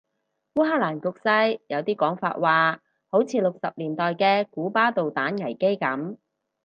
[0.55, 6.17] 烏克蘭局勢有啲講法話好似六十年代嘅古巴導彈危機噉